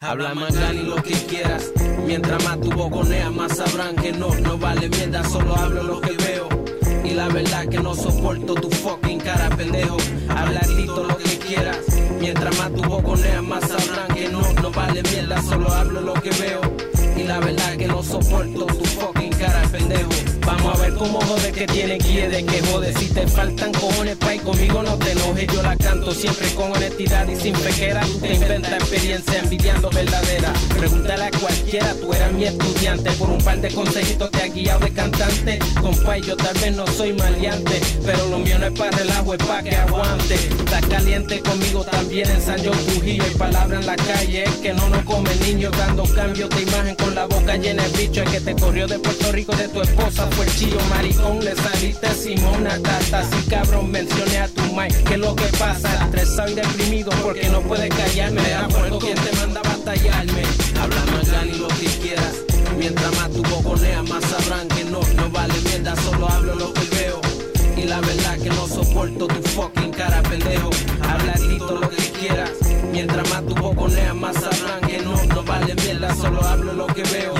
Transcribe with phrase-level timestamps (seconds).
[0.00, 1.72] Habla más y lo que quieras.
[2.06, 6.12] Mientras más tu boconeas, más sabrán que no, no vale mierda, solo hablo lo que
[6.12, 6.48] veo.
[7.04, 9.96] Y la verdad que no soporto tu fucking cara, pendejo.
[10.28, 11.78] Habla tito lo que quieras.
[12.20, 16.30] Mientras más tu boconeas, más sabrán que no, no vale mierda, solo hablo lo que
[16.30, 16.60] veo.
[17.16, 20.10] Y la verdad que no soporto tu fucking cara, pendejo.
[20.46, 22.94] Vamos a ver cómo jode que tiene guía de que jode.
[22.94, 25.46] Si te faltan cojones, pay, conmigo no te enojes.
[25.52, 28.00] Yo la canto siempre con honestidad y sin pequera.
[28.20, 30.52] Te inventas experiencia envidiando verdadera.
[30.78, 33.10] Pregúntale a cualquiera, tú eras mi estudiante.
[33.12, 35.58] Por un par de consejitos te ha guiado de cantante.
[35.80, 37.80] Compay, yo tal vez no soy maleante.
[38.06, 40.34] Pero lo mío no es para relajo, es para que aguante.
[40.34, 43.24] Estás caliente conmigo también en San Trujillo.
[43.24, 46.94] Hay palabras en la calle, es que no nos come niños dando cambios de imagen
[46.94, 48.22] con la boca llena de bicho.
[48.22, 51.54] Es que te corrió de Puerto Rico de tu esposa fue el chillo maricón, le
[51.54, 53.24] saliste Simona Tata.
[53.24, 53.87] Si cabrón,
[54.78, 58.40] tu mai, que lo que pasa, estresado y deprimido porque no puedes callarme.
[58.42, 60.42] Me acuerdo quien te manda a batallarme.
[60.80, 62.34] Habla más y lo que quieras.
[62.78, 66.84] Mientras más tu boconea, más sabrán que no, no vale mierda, solo hablo lo que
[66.96, 67.20] veo.
[67.76, 70.70] Y la verdad que no soporto tu fucking cara, pendejo.
[71.02, 71.34] Habla
[71.80, 72.50] lo que quieras.
[72.92, 77.02] Mientras más tu boconea, más sabrán que no, no vale mierda, solo hablo lo que
[77.02, 77.34] veo.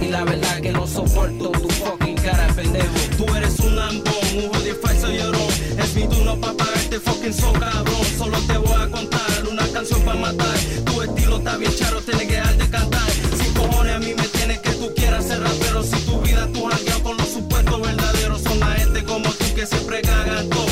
[0.00, 2.94] Y la verdad que no soporto tu fucking cara, pendejo.
[3.16, 5.50] Tú eres un lambón, un jodido falso llorón.
[5.78, 6.54] Es mi turno pa'
[6.90, 8.04] pagarte fucking so cabrón.
[8.18, 10.58] Solo te voy a contar una canción pa' matar.
[10.84, 13.10] Tu estilo está bien charo, tienes que dejar de cantar.
[13.10, 15.82] Sin cojones a mí me tienes que tú quieras ser rapero.
[15.82, 18.42] Si tu vida tú jangueado con los supuestos verdaderos.
[18.42, 20.66] Son la gente como tú que siempre cagan todo.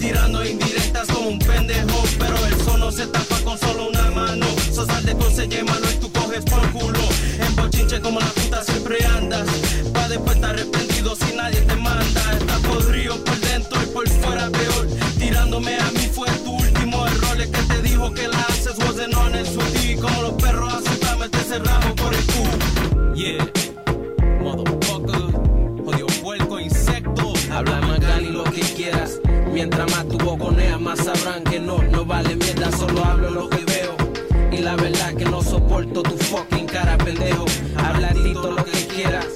[0.00, 2.04] Tirando indirectas como un pendejo.
[2.18, 4.10] Pero el no se tapa con solo una
[18.14, 19.46] que la haces wasn't on el
[19.84, 23.14] y Como los perros asustame te cerramos por el culo.
[23.14, 23.46] Yeah,
[24.40, 25.22] motherfucker,
[25.84, 27.32] odio puerco, insecto.
[27.52, 29.20] Habla más y lo que quieras.
[29.52, 33.64] Mientras más tu boconea, más sabrán que no, no vale mierda, solo hablo lo que
[33.64, 33.96] veo.
[34.50, 37.44] Y la verdad que no soporto tu fucking cara, pendejo.
[37.76, 39.26] Habla lo que quieras.